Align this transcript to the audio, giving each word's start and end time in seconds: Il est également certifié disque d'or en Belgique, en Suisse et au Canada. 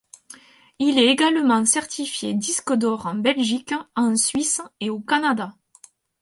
Il 0.79 0.97
est 0.97 1.05
également 1.11 1.63
certifié 1.63 2.33
disque 2.33 2.73
d'or 2.73 3.05
en 3.05 3.13
Belgique, 3.13 3.75
en 3.95 4.15
Suisse 4.15 4.63
et 4.79 4.89
au 4.89 4.99
Canada. 4.99 5.53